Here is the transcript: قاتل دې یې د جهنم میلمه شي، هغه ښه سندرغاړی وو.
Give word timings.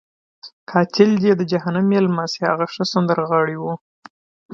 قاتل 0.69 1.11
دې 1.21 1.27
یې 1.31 1.33
د 1.37 1.41
جهنم 1.51 1.85
میلمه 1.91 2.25
شي، 2.31 2.41
هغه 2.49 2.65
ښه 2.73 2.83
سندرغاړی 2.93 3.57
وو. 3.59 3.73